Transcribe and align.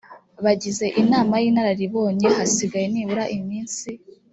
bagize 0.43 0.85
inama 1.01 1.35
y 1.43 1.45
inararibonye 1.49 2.27
hasigaye 2.37 2.85
nibura 2.89 3.23
iminsi 3.37 3.89